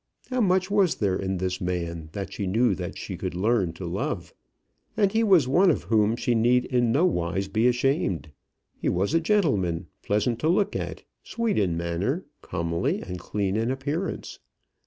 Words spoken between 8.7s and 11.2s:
He was a gentleman, pleasant to look at,